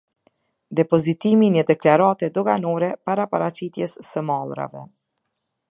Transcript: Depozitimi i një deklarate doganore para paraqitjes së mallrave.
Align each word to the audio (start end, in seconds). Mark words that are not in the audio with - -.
Depozitimi 0.79 1.45
i 1.47 1.49
një 1.57 1.63
deklarate 1.71 2.31
doganore 2.39 2.91
para 3.09 3.29
paraqitjes 3.35 3.97
së 4.11 4.25
mallrave. 4.31 4.85